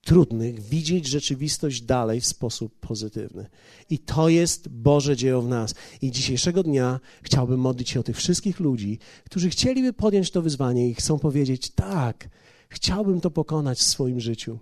[0.08, 3.46] trudnych widzieć rzeczywistość dalej w sposób pozytywny.
[3.90, 5.76] I to jest Boże dzieło w nas.
[6.02, 10.90] I dzisiejszego dnia chciałbym modlić się o tych wszystkich ludzi, którzy chcieliby podjąć to wyzwanie
[10.90, 12.30] i chcą powiedzieć: tak,
[12.70, 14.60] chciałbym to pokonać w swoim życiu.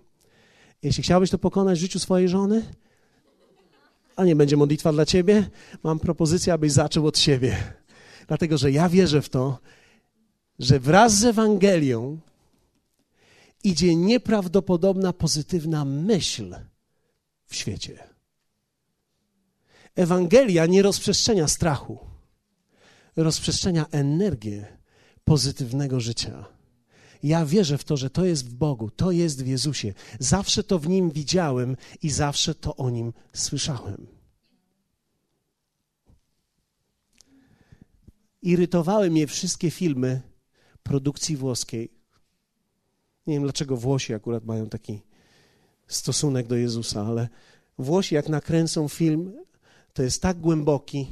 [0.86, 2.62] Jeśli chciałbyś to pokonać w życiu swojej żony,
[4.16, 5.50] a nie będzie modlitwa dla ciebie,
[5.82, 7.56] mam propozycję, abyś zaczął od siebie.
[8.28, 9.58] Dlatego, że ja wierzę w to,
[10.58, 12.18] że wraz z Ewangelią
[13.64, 16.56] idzie nieprawdopodobna pozytywna myśl
[17.46, 17.98] w świecie.
[19.94, 21.98] Ewangelia nie rozprzestrzenia strachu,
[23.16, 24.78] rozprzestrzenia energię
[25.24, 26.55] pozytywnego życia.
[27.26, 29.94] Ja wierzę w to, że to jest w Bogu, to jest w Jezusie.
[30.18, 34.06] Zawsze to w Nim widziałem i zawsze to o Nim słyszałem.
[38.42, 40.22] Irytowały mnie wszystkie filmy
[40.82, 41.96] produkcji włoskiej
[43.26, 45.02] nie wiem dlaczego Włosi akurat mają taki
[45.86, 47.28] stosunek do Jezusa, ale
[47.78, 49.44] Włosi jak nakręcą film,
[49.92, 51.06] to jest tak głęboki,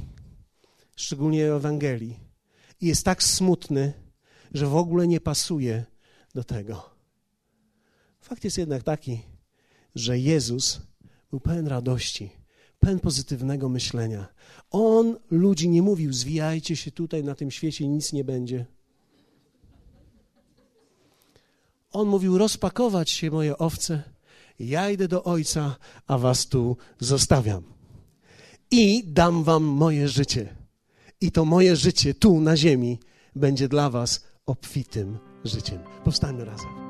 [0.95, 2.19] szczególnie Ewangelii,
[2.81, 3.93] i jest tak smutny,
[4.53, 5.85] że w ogóle nie pasuje
[6.35, 6.89] do tego.
[8.21, 9.21] Fakt jest jednak taki,
[9.95, 10.81] że Jezus
[11.29, 12.29] był pełen radości,
[12.79, 14.27] pełen pozytywnego myślenia.
[14.71, 18.65] On ludzi nie mówił, zwijajcie się tutaj na tym świecie, nic nie będzie.
[21.91, 24.03] On mówił: Rozpakować się, moje owce,
[24.59, 25.75] ja idę do Ojca,
[26.07, 27.63] a was tu zostawiam.
[28.71, 30.55] I dam wam moje życie.
[31.21, 32.99] I to moje życie tu na ziemi
[33.35, 35.79] będzie dla was obfitym życiem.
[36.03, 36.84] Powstańmy razem.